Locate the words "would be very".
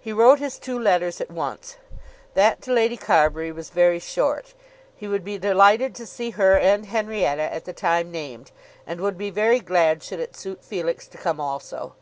9.00-9.58